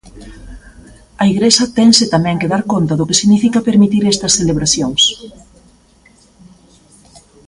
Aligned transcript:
A 1.21 1.23
Igrexa 1.33 1.65
tense 1.77 2.03
tamén 2.13 2.39
que 2.41 2.51
dar 2.53 2.63
conta 2.73 2.93
do 2.97 3.07
que 3.09 3.19
significa 3.21 3.65
permitir 3.69 4.03
estas 4.13 4.35
celebracións. 4.39 5.03